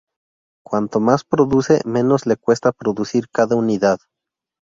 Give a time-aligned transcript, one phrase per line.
[0.65, 3.99] Cuanto más produce, menos le cuesta producir cada unidad.